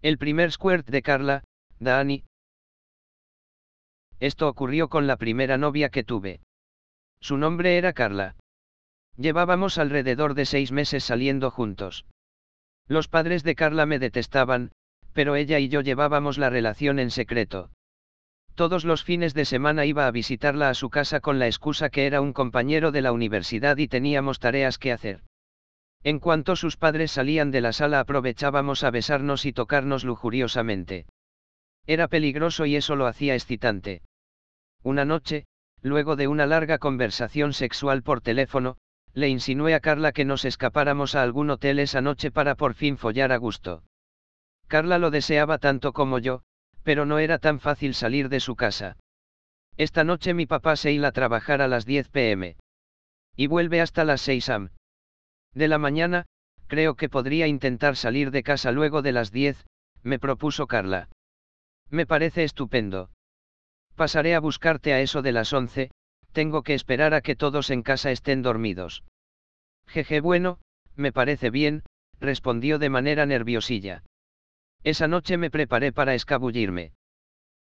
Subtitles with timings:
[0.00, 1.42] El primer squirt de Carla,
[1.80, 2.22] Dani.
[4.20, 6.40] Esto ocurrió con la primera novia que tuve.
[7.20, 8.36] Su nombre era Carla.
[9.16, 12.06] Llevábamos alrededor de seis meses saliendo juntos.
[12.86, 14.70] Los padres de Carla me detestaban,
[15.14, 17.70] pero ella y yo llevábamos la relación en secreto.
[18.54, 22.06] Todos los fines de semana iba a visitarla a su casa con la excusa que
[22.06, 25.22] era un compañero de la universidad y teníamos tareas que hacer.
[26.04, 31.06] En cuanto sus padres salían de la sala aprovechábamos a besarnos y tocarnos lujuriosamente.
[31.86, 34.02] Era peligroso y eso lo hacía excitante.
[34.82, 35.46] Una noche,
[35.82, 38.76] luego de una larga conversación sexual por teléfono,
[39.12, 42.96] le insinué a Carla que nos escapáramos a algún hotel esa noche para por fin
[42.96, 43.82] follar a gusto.
[44.68, 46.42] Carla lo deseaba tanto como yo,
[46.84, 48.96] pero no era tan fácil salir de su casa.
[49.76, 52.56] Esta noche mi papá se iba a trabajar a las 10 pm.
[53.34, 54.70] Y vuelve hasta las 6 am.
[55.54, 56.26] De la mañana,
[56.66, 59.66] creo que podría intentar salir de casa luego de las 10,
[60.02, 61.08] me propuso Carla.
[61.90, 63.10] Me parece estupendo.
[63.96, 65.90] Pasaré a buscarte a eso de las 11,
[66.32, 69.02] tengo que esperar a que todos en casa estén dormidos.
[69.86, 70.60] Jeje bueno,
[70.94, 71.82] me parece bien,
[72.20, 74.04] respondió de manera nerviosilla.
[74.84, 76.92] Esa noche me preparé para escabullirme.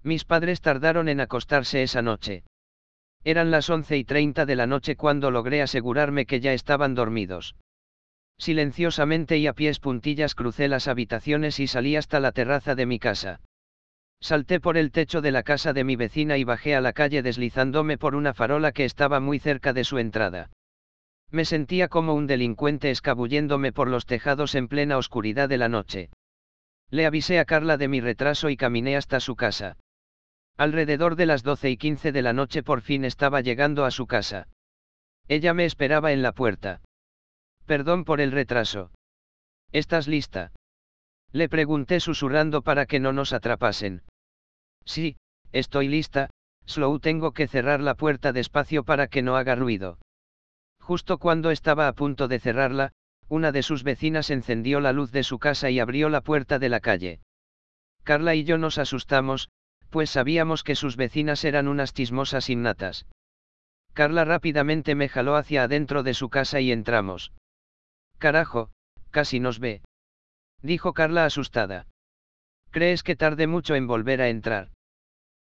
[0.02, 2.44] Mis padres tardaron en acostarse esa noche.
[3.24, 7.56] Eran las once y treinta de la noche cuando logré asegurarme que ya estaban dormidos.
[8.38, 12.98] Silenciosamente y a pies puntillas crucé las habitaciones y salí hasta la terraza de mi
[12.98, 13.40] casa.
[14.20, 17.22] Salté por el techo de la casa de mi vecina y bajé a la calle
[17.22, 20.50] deslizándome por una farola que estaba muy cerca de su entrada.
[21.30, 26.10] Me sentía como un delincuente escabulléndome por los tejados en plena oscuridad de la noche.
[26.90, 29.76] Le avisé a Carla de mi retraso y caminé hasta su casa.
[30.56, 34.06] Alrededor de las doce y quince de la noche por fin estaba llegando a su
[34.06, 34.48] casa.
[35.28, 36.80] Ella me esperaba en la puerta.
[37.68, 38.90] Perdón por el retraso.
[39.72, 40.52] ¿Estás lista?
[41.32, 44.04] Le pregunté susurrando para que no nos atrapasen.
[44.86, 45.18] Sí,
[45.52, 46.30] estoy lista,
[46.66, 49.98] Slow tengo que cerrar la puerta despacio para que no haga ruido.
[50.80, 52.92] Justo cuando estaba a punto de cerrarla,
[53.28, 56.70] una de sus vecinas encendió la luz de su casa y abrió la puerta de
[56.70, 57.20] la calle.
[58.02, 59.50] Carla y yo nos asustamos,
[59.90, 63.04] pues sabíamos que sus vecinas eran unas chismosas innatas.
[63.92, 67.30] Carla rápidamente me jaló hacia adentro de su casa y entramos.
[68.18, 68.70] Carajo,
[69.10, 69.82] casi nos ve.
[70.62, 71.86] Dijo Carla asustada.
[72.70, 74.70] ¿Crees que tarde mucho en volver a entrar?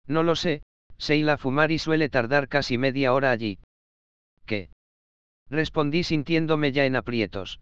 [0.06, 0.62] No lo sé,
[0.98, 3.58] se a fumar y suele tardar casi media hora allí.
[4.46, 4.70] ¿Qué?
[5.48, 7.60] Respondí sintiéndome ya en aprietos.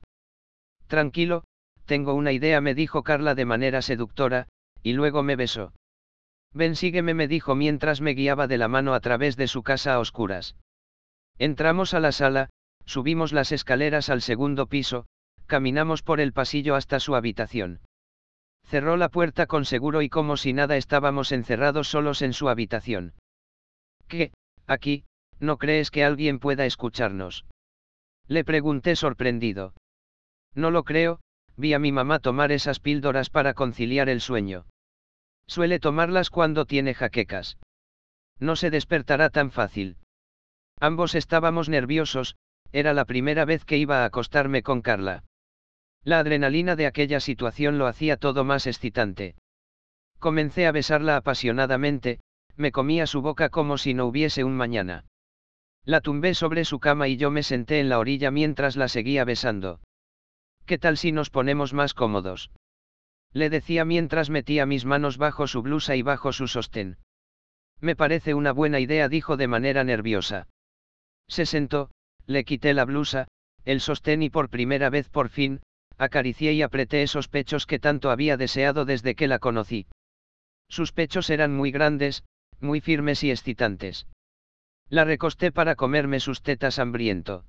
[0.86, 1.44] Tranquilo,
[1.86, 4.48] tengo una idea, me dijo Carla de manera seductora,
[4.82, 5.72] y luego me besó.
[6.52, 9.94] Ven, sígueme, me dijo mientras me guiaba de la mano a través de su casa
[9.94, 10.56] a oscuras.
[11.38, 12.50] Entramos a la sala,
[12.84, 15.06] subimos las escaleras al segundo piso,
[15.46, 17.80] caminamos por el pasillo hasta su habitación.
[18.64, 23.14] Cerró la puerta con seguro y como si nada estábamos encerrados solos en su habitación.
[24.08, 24.32] ¿Qué,
[24.66, 25.04] aquí,
[25.40, 27.44] no crees que alguien pueda escucharnos?
[28.28, 29.74] Le pregunté sorprendido.
[30.54, 31.20] No lo creo,
[31.56, 34.66] vi a mi mamá tomar esas píldoras para conciliar el sueño.
[35.46, 37.58] Suele tomarlas cuando tiene jaquecas.
[38.38, 39.98] No se despertará tan fácil.
[40.80, 42.36] Ambos estábamos nerviosos,
[42.72, 45.24] era la primera vez que iba a acostarme con Carla.
[46.04, 49.36] La adrenalina de aquella situación lo hacía todo más excitante.
[50.18, 52.20] Comencé a besarla apasionadamente,
[52.56, 55.04] me comía su boca como si no hubiese un mañana.
[55.84, 59.24] La tumbé sobre su cama y yo me senté en la orilla mientras la seguía
[59.24, 59.80] besando.
[60.64, 62.50] ¿Qué tal si nos ponemos más cómodos?
[63.32, 66.98] Le decía mientras metía mis manos bajo su blusa y bajo su sostén.
[67.80, 70.46] Me parece una buena idea, dijo de manera nerviosa.
[71.26, 71.90] Se sentó,
[72.32, 73.28] le quité la blusa,
[73.64, 75.60] el sostén y por primera vez por fin,
[75.98, 79.86] acaricié y apreté esos pechos que tanto había deseado desde que la conocí.
[80.68, 82.24] Sus pechos eran muy grandes,
[82.60, 84.06] muy firmes y excitantes.
[84.88, 87.44] La recosté para comerme sus tetas hambriento.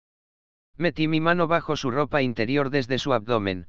[0.77, 3.67] Metí mi mano bajo su ropa interior desde su abdomen.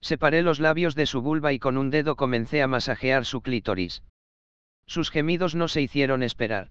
[0.00, 4.02] Separé los labios de su vulva y con un dedo comencé a masajear su clítoris.
[4.86, 6.70] Sus gemidos no se hicieron esperar.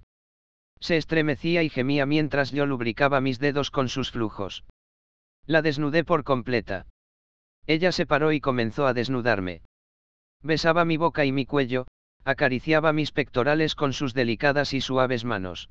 [0.84, 4.66] Se estremecía y gemía mientras yo lubricaba mis dedos con sus flujos.
[5.46, 6.88] La desnudé por completa.
[7.66, 9.62] Ella se paró y comenzó a desnudarme.
[10.42, 11.88] Besaba mi boca y mi cuello,
[12.26, 15.70] acariciaba mis pectorales con sus delicadas y suaves manos.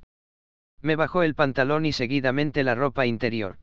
[0.80, 3.58] Me bajó el pantalón y seguidamente la ropa interior.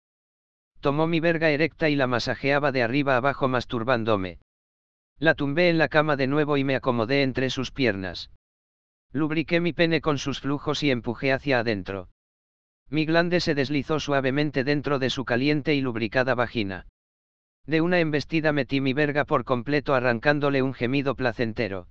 [0.81, 4.37] Tomó mi verga erecta y la masajeaba de arriba abajo masturbándome.
[5.17, 8.29] La tumbé en la cama de nuevo y me acomodé entre sus piernas.
[9.11, 12.09] Lubriqué mi pene con sus flujos y empujé hacia adentro.
[12.89, 16.87] Mi glande se deslizó suavemente dentro de su caliente y lubricada vagina.
[17.65, 21.87] De una embestida metí mi verga por completo arrancándole un gemido placentero.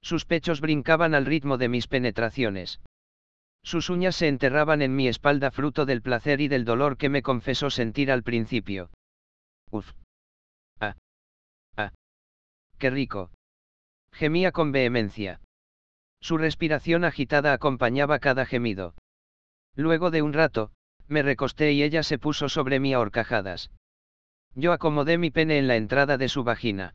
[0.00, 2.80] Sus pechos brincaban al ritmo de mis penetraciones.
[3.62, 7.22] Sus uñas se enterraban en mi espalda fruto del placer y del dolor que me
[7.22, 8.90] confesó sentir al principio.
[9.70, 9.92] Uf.
[10.80, 10.96] Ah.
[11.76, 11.92] Ah.
[12.78, 13.30] Qué rico.
[14.12, 15.40] Gemía con vehemencia.
[16.22, 18.94] Su respiración agitada acompañaba cada gemido.
[19.74, 20.70] Luego de un rato,
[21.08, 23.70] me recosté y ella se puso sobre mí a horcajadas.
[24.54, 26.94] Yo acomodé mi pene en la entrada de su vagina.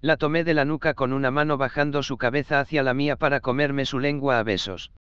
[0.00, 3.40] La tomé de la nuca con una mano bajando su cabeza hacia la mía para
[3.40, 4.92] comerme su lengua a besos.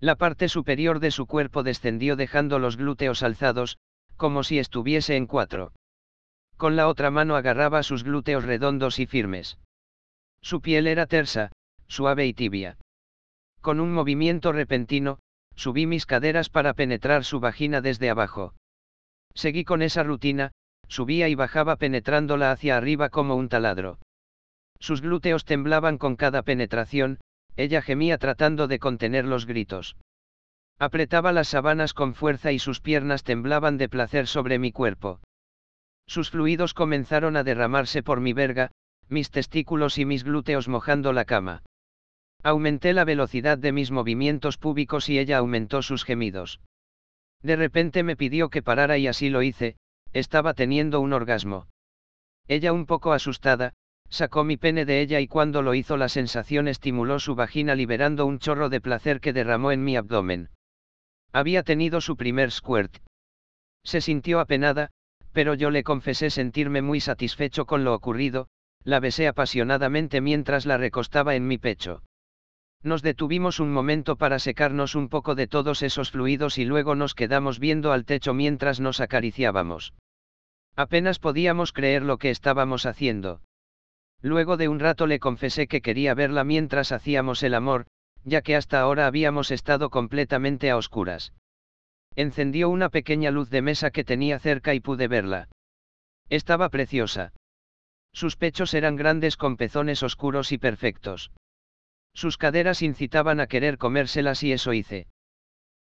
[0.00, 3.78] La parte superior de su cuerpo descendió dejando los glúteos alzados,
[4.16, 5.72] como si estuviese en cuatro.
[6.56, 9.58] Con la otra mano agarraba sus glúteos redondos y firmes.
[10.40, 11.52] Su piel era tersa,
[11.86, 12.78] suave y tibia.
[13.60, 15.18] Con un movimiento repentino,
[15.54, 18.54] subí mis caderas para penetrar su vagina desde abajo.
[19.34, 20.52] Seguí con esa rutina,
[20.88, 23.98] subía y bajaba penetrándola hacia arriba como un taladro.
[24.78, 27.18] Sus glúteos temblaban con cada penetración,
[27.56, 29.96] ella gemía tratando de contener los gritos.
[30.78, 35.20] Apretaba las sábanas con fuerza y sus piernas temblaban de placer sobre mi cuerpo.
[36.06, 38.72] Sus fluidos comenzaron a derramarse por mi verga,
[39.08, 41.62] mis testículos y mis glúteos mojando la cama.
[42.44, 46.60] Aumenté la velocidad de mis movimientos púbicos y ella aumentó sus gemidos.
[47.42, 49.74] De repente me pidió que parara y así lo hice,
[50.12, 51.66] estaba teniendo un orgasmo.
[52.46, 53.74] Ella un poco asustada,
[54.10, 58.26] Sacó mi pene de ella y cuando lo hizo la sensación estimuló su vagina liberando
[58.26, 60.50] un chorro de placer que derramó en mi abdomen.
[61.32, 62.98] Había tenido su primer squirt.
[63.82, 64.90] Se sintió apenada,
[65.32, 68.46] pero yo le confesé sentirme muy satisfecho con lo ocurrido,
[68.84, 72.02] la besé apasionadamente mientras la recostaba en mi pecho.
[72.84, 77.14] Nos detuvimos un momento para secarnos un poco de todos esos fluidos y luego nos
[77.14, 79.94] quedamos viendo al techo mientras nos acariciábamos.
[80.76, 83.40] Apenas podíamos creer lo que estábamos haciendo.
[84.20, 87.86] Luego de un rato le confesé que quería verla mientras hacíamos el amor,
[88.22, 91.32] ya que hasta ahora habíamos estado completamente a oscuras.
[92.16, 95.48] Encendió una pequeña luz de mesa que tenía cerca y pude verla.
[96.28, 97.32] Estaba preciosa.
[98.12, 101.32] Sus pechos eran grandes con pezones oscuros y perfectos.
[102.14, 105.08] Sus caderas incitaban a querer comérselas y eso hice.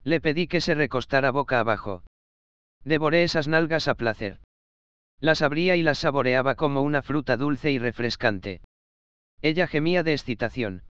[0.03, 2.05] Le pedí que se recostara boca abajo.
[2.85, 4.41] Devoré esas nalgas a placer.
[5.19, 8.63] Las abría y las saboreaba como una fruta dulce y refrescante.
[9.43, 10.85] Ella gemía de excitación.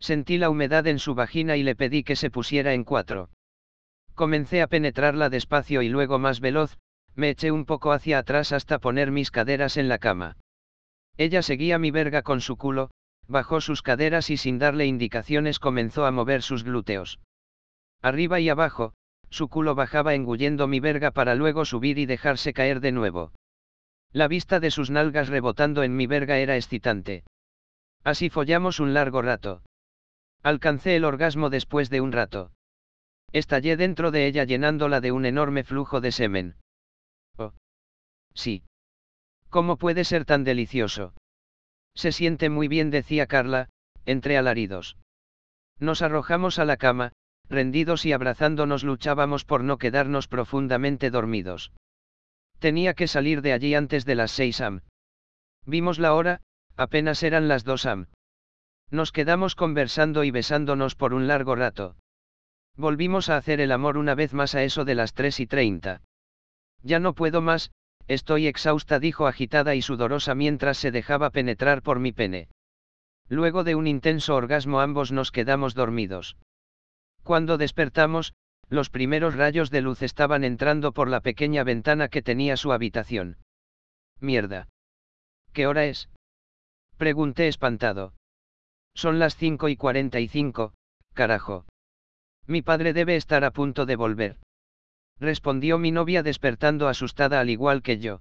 [0.00, 3.30] Sentí la humedad en su vagina y le pedí que se pusiera en cuatro.
[4.14, 6.78] Comencé a penetrarla despacio y luego más veloz,
[7.14, 10.36] me eché un poco hacia atrás hasta poner mis caderas en la cama.
[11.16, 12.90] Ella seguía mi verga con su culo,
[13.28, 17.20] bajó sus caderas y sin darle indicaciones comenzó a mover sus glúteos.
[18.02, 18.94] Arriba y abajo,
[19.30, 23.32] su culo bajaba engullendo mi verga para luego subir y dejarse caer de nuevo.
[24.12, 27.24] La vista de sus nalgas rebotando en mi verga era excitante.
[28.04, 29.62] Así follamos un largo rato.
[30.42, 32.52] Alcancé el orgasmo después de un rato.
[33.32, 36.56] Estallé dentro de ella llenándola de un enorme flujo de semen.
[37.38, 37.54] Oh.
[38.34, 38.62] Sí.
[39.48, 41.14] ¿Cómo puede ser tan delicioso?
[41.94, 43.68] Se siente muy bien, decía Carla,
[44.04, 44.96] entre alaridos.
[45.78, 47.12] Nos arrojamos a la cama,
[47.48, 51.72] rendidos y abrazándonos luchábamos por no quedarnos profundamente dormidos.
[52.58, 54.80] Tenía que salir de allí antes de las 6 am.
[55.66, 56.40] Vimos la hora,
[56.76, 58.06] apenas eran las 2 am.
[58.90, 61.96] Nos quedamos conversando y besándonos por un largo rato.
[62.76, 66.02] Volvimos a hacer el amor una vez más a eso de las 3 y 30.
[66.82, 67.70] Ya no puedo más,
[68.06, 72.48] estoy exhausta, dijo agitada y sudorosa mientras se dejaba penetrar por mi pene.
[73.28, 76.36] Luego de un intenso orgasmo ambos nos quedamos dormidos.
[77.22, 78.34] Cuando despertamos,
[78.68, 83.38] los primeros rayos de luz estaban entrando por la pequeña ventana que tenía su habitación.
[84.20, 84.68] Mierda.
[85.52, 86.10] ¿Qué hora es?
[86.96, 88.14] Pregunté espantado.
[88.94, 90.74] Son las 5 y 45,
[91.14, 91.66] carajo.
[92.46, 94.38] Mi padre debe estar a punto de volver.
[95.20, 98.20] Respondió mi novia despertando asustada al igual que yo.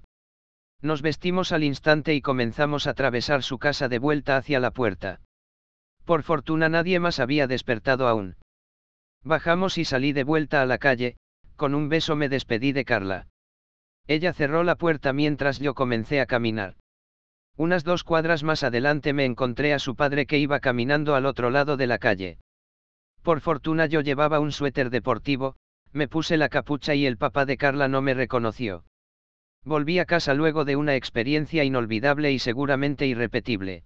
[0.82, 5.22] Nos vestimos al instante y comenzamos a atravesar su casa de vuelta hacia la puerta.
[6.06, 8.36] Por fortuna nadie más había despertado aún.
[9.24, 11.16] Bajamos y salí de vuelta a la calle,
[11.56, 13.28] con un beso me despedí de Carla.
[14.06, 16.76] Ella cerró la puerta mientras yo comencé a caminar.
[17.56, 21.50] Unas dos cuadras más adelante me encontré a su padre que iba caminando al otro
[21.50, 22.40] lado de la calle.
[23.22, 25.56] Por fortuna yo llevaba un suéter deportivo,
[25.94, 28.84] me puse la capucha y el papá de Carla no me reconoció.
[29.64, 33.84] Volví a casa luego de una experiencia inolvidable y seguramente irrepetible.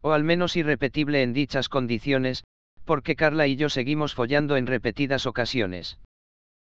[0.00, 2.44] O al menos irrepetible en dichas condiciones,
[2.84, 5.98] porque Carla y yo seguimos follando en repetidas ocasiones.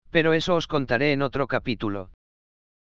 [0.09, 2.09] Pero eso os contaré en otro capítulo.